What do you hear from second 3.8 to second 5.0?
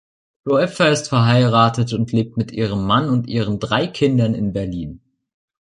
Kindern in Berlin.